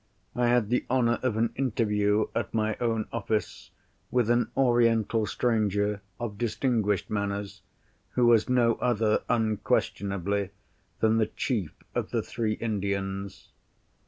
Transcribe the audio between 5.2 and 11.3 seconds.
stranger of distinguished manners, who was no other, unquestionably, than the